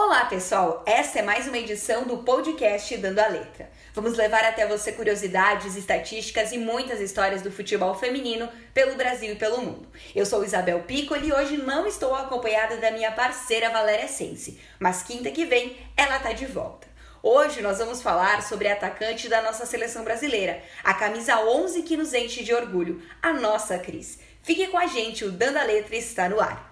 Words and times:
Olá, 0.00 0.26
pessoal! 0.26 0.84
Essa 0.86 1.18
é 1.18 1.22
mais 1.22 1.48
uma 1.48 1.58
edição 1.58 2.04
do 2.04 2.18
podcast 2.18 2.96
Dando 2.98 3.18
a 3.18 3.26
Letra. 3.26 3.68
Vamos 3.92 4.16
levar 4.16 4.44
até 4.44 4.64
você 4.64 4.92
curiosidades, 4.92 5.74
estatísticas 5.74 6.52
e 6.52 6.56
muitas 6.56 7.00
histórias 7.00 7.42
do 7.42 7.50
futebol 7.50 7.92
feminino 7.96 8.48
pelo 8.72 8.94
Brasil 8.94 9.32
e 9.32 9.36
pelo 9.36 9.60
mundo. 9.60 9.88
Eu 10.14 10.24
sou 10.24 10.44
Isabel 10.44 10.84
Piccoli 10.84 11.26
e 11.26 11.32
hoje 11.32 11.56
não 11.56 11.84
estou 11.84 12.14
acompanhada 12.14 12.76
da 12.76 12.92
minha 12.92 13.10
parceira 13.10 13.70
Valéria 13.70 14.06
Sense, 14.06 14.60
mas 14.78 15.02
quinta 15.02 15.32
que 15.32 15.44
vem 15.44 15.76
ela 15.96 16.20
tá 16.20 16.32
de 16.32 16.46
volta. 16.46 16.86
Hoje 17.20 17.60
nós 17.60 17.78
vamos 17.78 18.00
falar 18.00 18.44
sobre 18.44 18.68
a 18.68 18.74
atacante 18.74 19.28
da 19.28 19.42
nossa 19.42 19.66
seleção 19.66 20.04
brasileira, 20.04 20.62
a 20.84 20.94
camisa 20.94 21.40
11 21.40 21.82
que 21.82 21.96
nos 21.96 22.14
enche 22.14 22.44
de 22.44 22.54
orgulho, 22.54 23.02
a 23.20 23.32
nossa 23.32 23.76
Cris. 23.80 24.20
Fique 24.44 24.68
com 24.68 24.78
a 24.78 24.86
gente, 24.86 25.24
o 25.24 25.32
Dando 25.32 25.56
a 25.56 25.64
Letra 25.64 25.96
está 25.96 26.28
no 26.28 26.40
ar. 26.40 26.67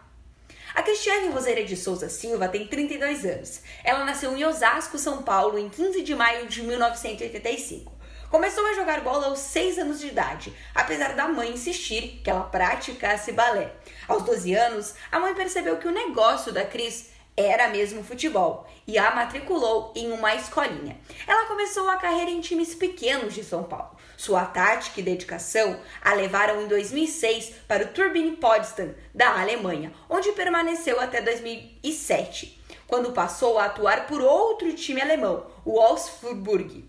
A 0.77 0.83
Cristiane 0.83 1.31
Roseira 1.31 1.65
de 1.65 1.75
Souza 1.75 2.07
Silva 2.11 2.49
tem 2.49 2.67
32 2.67 3.25
anos. 3.25 3.63
Ela 3.83 4.05
nasceu 4.05 4.37
em 4.37 4.45
Osasco, 4.45 4.99
São 4.99 5.23
Paulo, 5.23 5.59
em 5.59 5.71
15 5.71 6.03
de 6.03 6.15
maio 6.15 6.47
de 6.49 6.63
1985. 6.63 7.91
Começou 8.29 8.63
a 8.67 8.75
jogar 8.75 9.01
bola 9.01 9.29
aos 9.29 9.39
6 9.39 9.79
anos 9.79 10.01
de 10.01 10.09
idade, 10.09 10.53
apesar 10.75 11.15
da 11.15 11.29
mãe 11.29 11.51
insistir 11.51 12.21
que 12.23 12.29
ela 12.29 12.43
praticasse 12.43 13.33
balé. 13.33 13.73
Aos 14.07 14.23
12 14.25 14.55
anos, 14.55 14.95
a 15.11 15.19
mãe 15.19 15.35
percebeu 15.35 15.79
que 15.79 15.89
o 15.89 15.93
negócio 15.93 16.53
da 16.53 16.67
Cris 16.67 17.09
era 17.37 17.69
mesmo 17.69 18.03
futebol 18.03 18.67
e 18.87 18.97
a 18.97 19.15
matriculou 19.15 19.93
em 19.95 20.11
uma 20.11 20.35
escolinha. 20.35 20.99
Ela 21.27 21.47
começou 21.47 21.89
a 21.91 21.97
carreira 21.97 22.31
em 22.31 22.41
times 22.41 22.75
pequenos 22.75 23.35
de 23.35 23.45
São 23.45 23.65
Paulo. 23.65 23.95
Sua 24.17 24.47
tática 24.47 25.01
e 25.01 25.03
dedicação 25.03 25.79
a 26.01 26.15
levaram 26.15 26.63
em 26.63 26.67
2006 26.67 27.53
para 27.69 27.85
o 27.85 27.89
Turbine 27.89 28.37
Potsdam, 28.37 28.95
da 29.15 29.39
Alemanha, 29.41 29.93
onde 30.09 30.33
permaneceu 30.33 30.99
até 30.99 31.21
2007, 31.21 32.59
quando 32.87 33.13
passou 33.13 33.59
a 33.59 33.67
atuar 33.67 34.07
por 34.07 34.23
outro 34.23 34.73
time 34.73 35.03
alemão, 35.03 35.47
o 35.65 35.73
Wolfsburg. 35.73 36.89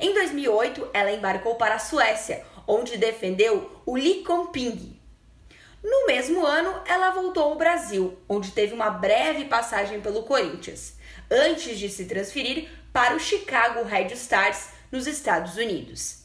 Em 0.00 0.12
2008, 0.12 0.88
ela 0.92 1.12
embarcou 1.12 1.54
para 1.54 1.76
a 1.76 1.78
Suécia, 1.78 2.44
onde 2.66 2.96
defendeu 2.96 3.70
o 3.86 3.96
Linköping 3.96 5.03
no 5.84 6.06
mesmo 6.06 6.46
ano, 6.46 6.80
ela 6.86 7.10
voltou 7.10 7.42
ao 7.42 7.56
Brasil, 7.56 8.16
onde 8.26 8.52
teve 8.52 8.72
uma 8.72 8.88
breve 8.88 9.44
passagem 9.44 10.00
pelo 10.00 10.22
Corinthians, 10.22 10.94
antes 11.30 11.78
de 11.78 11.90
se 11.90 12.06
transferir 12.06 12.70
para 12.90 13.14
o 13.14 13.20
Chicago 13.20 13.84
Red 13.84 14.06
Stars, 14.14 14.70
nos 14.90 15.06
Estados 15.06 15.56
Unidos. 15.56 16.22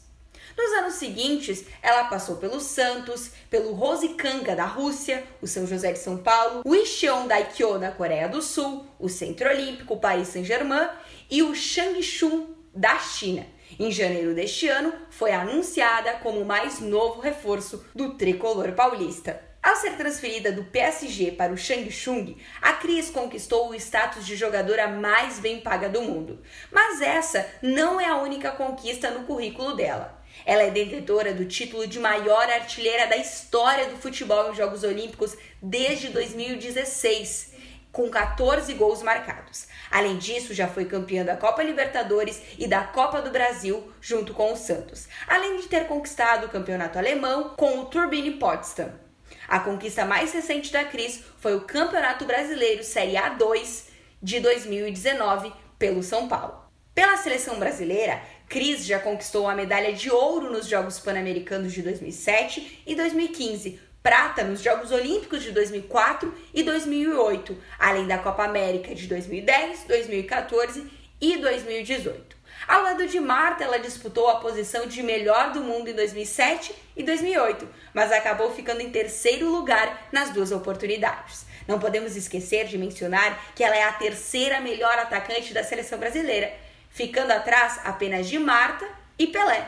Nos 0.56 0.72
anos 0.78 0.94
seguintes, 0.94 1.64
ela 1.82 2.04
passou 2.04 2.36
pelo 2.36 2.60
Santos, 2.60 3.32
pelo 3.50 3.72
Rosikanga 3.72 4.56
da 4.56 4.64
Rússia, 4.64 5.24
o 5.42 5.46
São 5.46 5.66
José 5.66 5.92
de 5.92 5.98
São 5.98 6.18
Paulo, 6.18 6.62
o 6.64 6.74
Incheon 6.74 7.26
Daikyo 7.26 7.78
da 7.78 7.90
Coreia 7.90 8.28
do 8.28 8.40
Sul, 8.40 8.86
o 8.98 9.08
Centro 9.08 9.48
Olímpico 9.48 9.96
Paris 9.98 10.28
Saint-Germain 10.28 10.88
e 11.30 11.42
o 11.42 11.54
Changchun 11.54 12.54
da 12.74 12.98
China. 12.98 13.46
Em 13.78 13.90
janeiro 13.90 14.34
deste 14.34 14.68
ano, 14.68 14.92
foi 15.10 15.32
anunciada 15.32 16.14
como 16.14 16.40
o 16.40 16.46
mais 16.46 16.80
novo 16.80 17.20
reforço 17.20 17.84
do 17.94 18.14
tricolor 18.14 18.72
paulista. 18.72 19.49
Ao 19.62 19.76
ser 19.76 19.92
transferida 19.96 20.50
do 20.50 20.64
PSG 20.64 21.32
para 21.32 21.52
o 21.52 21.56
Changchung, 21.56 22.34
a 22.62 22.72
Cris 22.72 23.10
conquistou 23.10 23.68
o 23.68 23.74
status 23.74 24.24
de 24.24 24.34
jogadora 24.34 24.88
mais 24.88 25.38
bem 25.38 25.60
paga 25.60 25.86
do 25.86 26.00
mundo. 26.00 26.40
Mas 26.72 27.02
essa 27.02 27.46
não 27.60 28.00
é 28.00 28.06
a 28.06 28.16
única 28.16 28.50
conquista 28.52 29.10
no 29.10 29.24
currículo 29.24 29.76
dela. 29.76 30.18
Ela 30.46 30.62
é 30.62 30.70
detentora 30.70 31.34
do 31.34 31.44
título 31.44 31.86
de 31.86 31.98
maior 31.98 32.48
artilheira 32.48 33.06
da 33.06 33.18
história 33.18 33.86
do 33.90 33.98
futebol 33.98 34.50
em 34.50 34.56
Jogos 34.56 34.82
Olímpicos 34.82 35.36
desde 35.62 36.08
2016, 36.08 37.52
com 37.92 38.08
14 38.08 38.72
gols 38.72 39.02
marcados. 39.02 39.66
Além 39.90 40.16
disso, 40.16 40.54
já 40.54 40.68
foi 40.68 40.86
campeã 40.86 41.22
da 41.22 41.36
Copa 41.36 41.62
Libertadores 41.62 42.40
e 42.58 42.66
da 42.66 42.84
Copa 42.84 43.20
do 43.20 43.30
Brasil 43.30 43.92
junto 44.00 44.32
com 44.32 44.54
o 44.54 44.56
Santos, 44.56 45.06
além 45.28 45.58
de 45.58 45.68
ter 45.68 45.86
conquistado 45.86 46.46
o 46.46 46.50
campeonato 46.50 46.98
alemão 46.98 47.50
com 47.58 47.80
o 47.80 47.84
Turbine 47.84 48.30
Potsdam. 48.30 49.09
A 49.50 49.58
conquista 49.58 50.04
mais 50.04 50.32
recente 50.32 50.70
da 50.70 50.84
Cris 50.84 51.24
foi 51.40 51.56
o 51.56 51.62
Campeonato 51.62 52.24
Brasileiro 52.24 52.84
Série 52.84 53.14
A2 53.14 53.86
de 54.22 54.38
2019 54.38 55.52
pelo 55.76 56.04
São 56.04 56.28
Paulo. 56.28 56.54
Pela 56.94 57.16
seleção 57.16 57.58
brasileira, 57.58 58.22
Cris 58.48 58.86
já 58.86 59.00
conquistou 59.00 59.48
a 59.48 59.54
medalha 59.56 59.92
de 59.92 60.08
ouro 60.08 60.52
nos 60.52 60.68
Jogos 60.68 61.00
Pan-Americanos 61.00 61.72
de 61.72 61.82
2007 61.82 62.84
e 62.86 62.94
2015, 62.94 63.80
prata 64.00 64.44
nos 64.44 64.62
Jogos 64.62 64.92
Olímpicos 64.92 65.42
de 65.42 65.50
2004 65.50 66.32
e 66.54 66.62
2008, 66.62 67.58
além 67.76 68.06
da 68.06 68.18
Copa 68.18 68.44
América 68.44 68.94
de 68.94 69.08
2010, 69.08 69.82
2014 69.88 70.86
e 71.20 71.38
2018. 71.38 72.39
Ao 72.68 72.82
lado 72.82 73.06
de 73.06 73.18
Marta, 73.18 73.64
ela 73.64 73.78
disputou 73.78 74.28
a 74.28 74.36
posição 74.36 74.86
de 74.86 75.02
melhor 75.02 75.52
do 75.52 75.60
mundo 75.60 75.88
em 75.88 75.94
2007 75.94 76.74
e 76.96 77.02
2008, 77.02 77.68
mas 77.94 78.12
acabou 78.12 78.54
ficando 78.54 78.80
em 78.80 78.90
terceiro 78.90 79.50
lugar 79.50 80.08
nas 80.12 80.30
duas 80.30 80.52
oportunidades. 80.52 81.46
Não 81.66 81.78
podemos 81.78 82.16
esquecer 82.16 82.66
de 82.66 82.76
mencionar 82.76 83.52
que 83.54 83.64
ela 83.64 83.76
é 83.76 83.84
a 83.84 83.92
terceira 83.92 84.60
melhor 84.60 84.98
atacante 84.98 85.54
da 85.54 85.64
seleção 85.64 85.98
brasileira, 85.98 86.52
ficando 86.90 87.30
atrás 87.30 87.80
apenas 87.84 88.28
de 88.28 88.38
Marta 88.38 88.86
e 89.18 89.26
Pelé. 89.26 89.66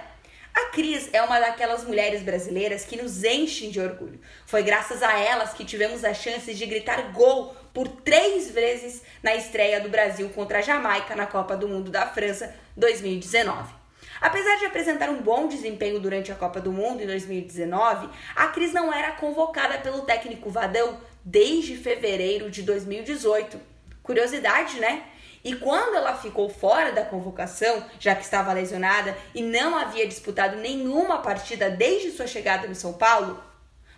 A 0.55 0.67
Cris 0.67 1.09
é 1.15 1.23
uma 1.23 1.41
daquelas 1.41 1.85
mulheres 1.85 2.23
brasileiras 2.23 2.85
que 2.85 3.01
nos 3.01 3.25
enchem 3.25 3.71
de 3.71 3.81
orgulho. 3.81 4.21
Foi 4.45 4.63
graças 4.63 5.03
a 5.03 5.19
elas 5.19 5.55
que 5.55 5.65
tivemos 5.65 6.05
a 6.05 6.13
chance 6.13 6.53
de 6.53 6.67
gritar 6.67 7.13
gol 7.13 7.57
por 7.73 7.89
três 7.89 8.51
vezes 8.51 9.03
na 9.23 9.35
estreia 9.35 9.81
do 9.81 9.89
Brasil 9.89 10.29
contra 10.31 10.59
a 10.59 10.63
Jamaica 10.63 11.17
na 11.17 11.27
Copa 11.27 11.57
do 11.57 11.69
Mundo 11.69 11.91
da 11.91 12.07
França 12.07 12.55
2019. 12.77 13.83
Apesar 14.21 14.57
de 14.57 14.67
apresentar 14.67 15.11
um 15.11 15.21
bom 15.21 15.49
desempenho 15.49 15.99
durante 15.99 16.31
a 16.31 16.35
Copa 16.35 16.61
do 16.61 16.71
Mundo 16.71 17.03
em 17.03 17.07
2019, 17.07 18.09
a 18.37 18.47
Cris 18.49 18.73
não 18.73 18.93
era 18.93 19.13
convocada 19.13 19.79
pelo 19.79 20.03
técnico 20.03 20.51
Vadão 20.51 21.01
desde 21.25 21.77
fevereiro 21.77 22.51
de 22.51 22.63
2018. 22.63 23.59
Curiosidade, 24.03 24.79
né? 24.79 25.05
E 25.45 25.57
quando 25.57 25.97
ela 25.97 26.17
ficou 26.17 26.49
fora 26.49 26.93
da 26.93 27.05
convocação, 27.05 27.85
já 27.99 28.15
que 28.15 28.23
estava 28.23 28.53
lesionada 28.53 29.17
e 29.35 29.43
não 29.43 29.77
havia 29.77 30.07
disputado 30.07 30.57
nenhuma 30.59 31.19
partida 31.19 31.69
desde 31.69 32.13
sua 32.13 32.29
chegada 32.29 32.69
no 32.69 32.77
São 32.77 32.93
Paulo, 32.93 33.43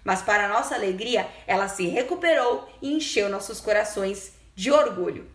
mas 0.05 0.23
para 0.23 0.49
nossa 0.49 0.75
alegria, 0.75 1.27
ela 1.47 1.67
se 1.67 1.87
recuperou 1.89 2.69
e 2.83 2.93
encheu 2.93 3.29
nossos 3.29 3.61
corações 3.61 4.35
de 4.55 4.71
orgulho. 4.71 5.31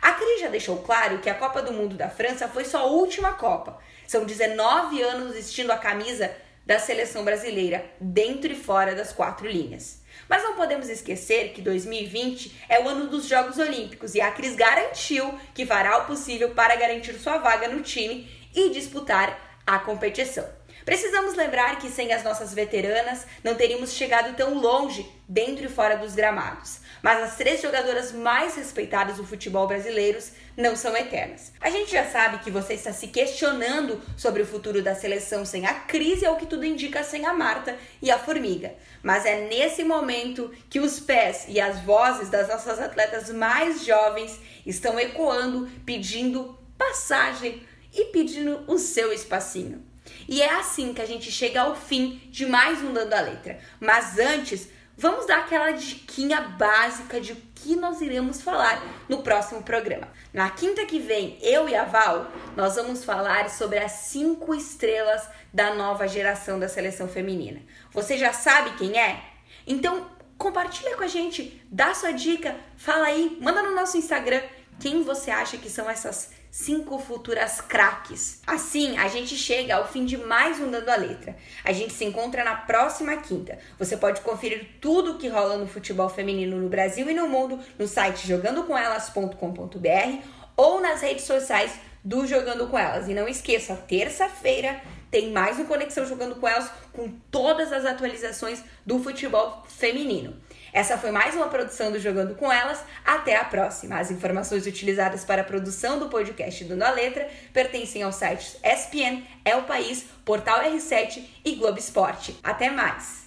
A 0.00 0.12
Cris 0.12 0.40
já 0.40 0.48
deixou 0.48 0.78
claro 0.78 1.18
que 1.18 1.30
a 1.30 1.34
Copa 1.34 1.62
do 1.62 1.72
Mundo 1.72 1.94
da 1.94 2.10
França 2.10 2.48
foi 2.48 2.64
sua 2.64 2.84
última 2.84 3.32
Copa. 3.32 3.78
São 4.06 4.24
19 4.24 5.00
anos 5.02 5.34
vestindo 5.34 5.70
a 5.70 5.78
camisa 5.78 6.34
da 6.66 6.78
seleção 6.78 7.24
brasileira, 7.24 7.84
dentro 8.00 8.50
e 8.52 8.56
fora 8.56 8.94
das 8.94 9.12
quatro 9.12 9.46
linhas. 9.46 10.02
Mas 10.28 10.42
não 10.42 10.54
podemos 10.54 10.88
esquecer 10.88 11.52
que 11.52 11.60
2020 11.60 12.64
é 12.68 12.82
o 12.82 12.88
ano 12.88 13.08
dos 13.08 13.26
Jogos 13.26 13.58
Olímpicos 13.58 14.14
e 14.14 14.20
a 14.20 14.30
Cris 14.30 14.54
garantiu 14.54 15.38
que 15.54 15.66
fará 15.66 15.98
o 15.98 16.06
possível 16.06 16.50
para 16.50 16.76
garantir 16.76 17.14
sua 17.14 17.38
vaga 17.38 17.68
no 17.68 17.82
time 17.82 18.28
e 18.54 18.70
disputar 18.70 19.60
a 19.66 19.78
competição. 19.78 20.46
Precisamos 20.84 21.34
lembrar 21.34 21.78
que 21.78 21.88
sem 21.88 22.12
as 22.12 22.22
nossas 22.22 22.52
veteranas 22.52 23.26
não 23.42 23.54
teríamos 23.54 23.94
chegado 23.94 24.36
tão 24.36 24.54
longe 24.54 25.10
dentro 25.26 25.64
e 25.64 25.68
fora 25.68 25.96
dos 25.96 26.14
gramados. 26.14 26.80
Mas 27.02 27.22
as 27.22 27.36
três 27.36 27.62
jogadoras 27.62 28.12
mais 28.12 28.54
respeitadas 28.54 29.16
do 29.16 29.26
futebol 29.26 29.66
brasileiro 29.66 30.18
não 30.56 30.76
são 30.76 30.96
eternas. 30.96 31.52
A 31.60 31.70
gente 31.70 31.90
já 31.90 32.04
sabe 32.04 32.38
que 32.38 32.50
você 32.50 32.74
está 32.74 32.92
se 32.92 33.08
questionando 33.08 34.00
sobre 34.16 34.42
o 34.42 34.46
futuro 34.46 34.82
da 34.82 34.94
seleção 34.94 35.44
sem 35.44 35.66
a 35.66 35.74
crise, 35.74 36.26
ou 36.26 36.36
que 36.36 36.46
tudo 36.46 36.64
indica 36.64 37.02
sem 37.02 37.24
a 37.26 37.32
Marta 37.32 37.76
e 38.02 38.10
a 38.10 38.18
Formiga. 38.18 38.74
Mas 39.02 39.24
é 39.24 39.48
nesse 39.48 39.84
momento 39.84 40.50
que 40.68 40.80
os 40.80 41.00
pés 41.00 41.46
e 41.48 41.60
as 41.60 41.80
vozes 41.80 42.28
das 42.28 42.48
nossas 42.48 42.78
atletas 42.78 43.30
mais 43.30 43.84
jovens 43.84 44.38
estão 44.66 44.98
ecoando, 44.98 45.68
pedindo 45.84 46.58
passagem 46.76 47.62
e 47.92 48.06
pedindo 48.06 48.64
o 48.66 48.78
seu 48.78 49.12
espacinho. 49.12 49.93
E 50.28 50.42
é 50.42 50.54
assim 50.54 50.92
que 50.92 51.02
a 51.02 51.06
gente 51.06 51.30
chega 51.30 51.62
ao 51.62 51.74
fim 51.74 52.20
de 52.30 52.46
mais 52.46 52.82
um 52.82 52.92
Dando 52.92 53.12
a 53.12 53.20
Letra. 53.20 53.58
Mas 53.80 54.18
antes, 54.18 54.68
vamos 54.96 55.26
dar 55.26 55.38
aquela 55.38 55.72
diquinha 55.72 56.40
básica 56.40 57.20
de 57.20 57.32
o 57.32 57.36
que 57.54 57.76
nós 57.76 58.00
iremos 58.00 58.42
falar 58.42 58.82
no 59.08 59.22
próximo 59.22 59.62
programa. 59.62 60.08
Na 60.32 60.50
quinta 60.50 60.84
que 60.84 60.98
vem, 60.98 61.38
eu 61.40 61.68
e 61.68 61.74
a 61.74 61.84
Val, 61.84 62.30
nós 62.56 62.76
vamos 62.76 63.04
falar 63.04 63.48
sobre 63.50 63.78
as 63.78 63.92
cinco 63.92 64.54
estrelas 64.54 65.26
da 65.52 65.74
nova 65.74 66.06
geração 66.06 66.58
da 66.58 66.68
seleção 66.68 67.08
feminina. 67.08 67.60
Você 67.90 68.18
já 68.18 68.32
sabe 68.32 68.76
quem 68.76 68.98
é? 68.98 69.22
Então, 69.66 70.10
compartilha 70.36 70.96
com 70.96 71.04
a 71.04 71.08
gente, 71.08 71.62
dá 71.70 71.94
sua 71.94 72.12
dica, 72.12 72.56
fala 72.76 73.06
aí, 73.06 73.38
manda 73.40 73.62
no 73.62 73.74
nosso 73.74 73.96
Instagram 73.96 74.42
quem 74.78 75.02
você 75.02 75.30
acha 75.30 75.56
que 75.56 75.70
são 75.70 75.88
essas 75.88 76.30
cinco 76.54 77.00
futuras 77.00 77.60
craques. 77.60 78.40
Assim, 78.46 78.96
a 78.96 79.08
gente 79.08 79.36
chega 79.36 79.74
ao 79.74 79.88
fim 79.88 80.04
de 80.04 80.16
mais 80.16 80.60
um 80.60 80.70
Dando 80.70 80.88
a 80.88 80.94
Letra. 80.94 81.36
A 81.64 81.72
gente 81.72 81.92
se 81.92 82.04
encontra 82.04 82.44
na 82.44 82.54
próxima 82.54 83.16
quinta. 83.16 83.58
Você 83.76 83.96
pode 83.96 84.20
conferir 84.20 84.64
tudo 84.80 85.14
o 85.14 85.18
que 85.18 85.26
rola 85.26 85.56
no 85.56 85.66
futebol 85.66 86.08
feminino 86.08 86.56
no 86.56 86.68
Brasil 86.68 87.10
e 87.10 87.12
no 87.12 87.28
mundo 87.28 87.58
no 87.76 87.88
site 87.88 88.28
jogandocomelas.com.br 88.28 90.22
ou 90.56 90.80
nas 90.80 91.00
redes 91.00 91.24
sociais 91.24 91.72
do 92.04 92.24
Jogando 92.24 92.68
com 92.68 92.78
Elas. 92.78 93.08
E 93.08 93.14
não 93.14 93.26
esqueça, 93.26 93.74
terça-feira 93.74 94.80
tem 95.10 95.30
mais 95.30 95.58
um 95.60 95.64
Conexão 95.64 96.06
Jogando 96.06 96.36
com 96.36 96.46
Elas 96.46 96.70
com 96.92 97.08
todas 97.32 97.72
as 97.72 97.84
atualizações 97.84 98.62
do 98.86 99.00
futebol 99.00 99.64
feminino. 99.68 100.36
Essa 100.74 100.98
foi 100.98 101.12
mais 101.12 101.36
uma 101.36 101.46
produção 101.46 101.92
do 101.92 102.00
Jogando 102.00 102.34
com 102.34 102.50
Elas. 102.50 102.82
Até 103.04 103.36
a 103.36 103.44
próxima. 103.44 103.96
As 103.96 104.10
informações 104.10 104.66
utilizadas 104.66 105.24
para 105.24 105.42
a 105.42 105.44
produção 105.44 106.00
do 106.00 106.08
podcast 106.08 106.64
Dando 106.64 106.82
a 106.82 106.90
Letra 106.90 107.28
pertencem 107.52 108.02
aos 108.02 108.16
sites 108.16 108.56
ESPN, 108.60 109.22
É 109.44 109.54
o 109.54 109.62
País, 109.62 110.04
Portal 110.24 110.64
R7 110.64 111.22
e 111.44 111.54
Globo 111.54 111.78
Esporte. 111.78 112.36
Até 112.42 112.70
mais! 112.70 113.22